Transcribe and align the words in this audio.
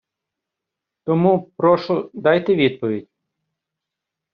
Тому, 1.03 1.51
прошу, 1.57 2.09
дайте 2.13 2.55
відповідь! 2.55 3.09